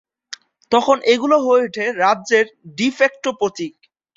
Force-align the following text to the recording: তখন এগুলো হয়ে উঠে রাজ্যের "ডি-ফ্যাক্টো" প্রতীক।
তখন 0.71 0.97
এগুলো 1.13 1.35
হয়ে 1.39 1.65
উঠে 1.67 1.85
রাজ্যের 2.01 2.45
"ডি-ফ্যাক্টো" 2.77 3.29
প্রতীক। 3.39 3.73